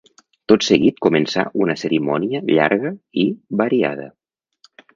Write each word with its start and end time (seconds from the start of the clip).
Tot 0.51 0.63
seguit 0.67 1.01
començà 1.05 1.43
una 1.65 1.75
cerimònia 1.81 2.41
llarga 2.55 2.95
i 3.25 3.29
variada. 3.63 4.11